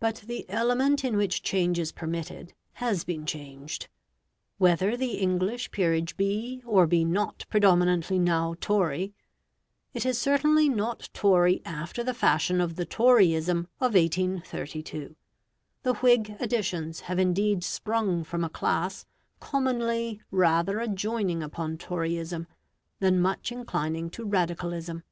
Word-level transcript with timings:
But 0.00 0.22
the 0.26 0.48
element 0.48 1.04
in 1.04 1.14
which 1.14 1.42
change 1.42 1.78
is 1.78 1.92
permitted 1.92 2.54
has 2.80 3.04
been 3.04 3.26
changed. 3.26 3.88
Whether 4.56 4.96
the 4.96 5.16
English 5.18 5.70
Peerage 5.70 6.16
be 6.16 6.62
or 6.64 6.86
be 6.86 7.04
not 7.04 7.44
predominantly 7.50 8.18
now 8.18 8.54
Tory, 8.62 9.12
it 9.92 10.06
is 10.06 10.18
certainly 10.18 10.70
not 10.70 11.10
Tory 11.12 11.60
after 11.66 12.02
the 12.02 12.14
fashion 12.14 12.62
of 12.62 12.76
the 12.76 12.86
Toryism 12.86 13.68
of 13.78 13.92
1832. 13.92 15.16
The 15.82 15.94
Whig 15.96 16.34
additions 16.40 17.00
have 17.00 17.18
indeed 17.18 17.62
sprung 17.62 18.24
from 18.24 18.44
a 18.44 18.48
class 18.48 19.04
commonly 19.38 20.22
rather 20.30 20.80
adjoining 20.80 21.42
upon 21.42 21.76
Toryism, 21.76 22.46
than 23.00 23.20
much 23.20 23.52
inclining 23.52 24.08
to 24.12 24.24
Radicalism. 24.24 25.02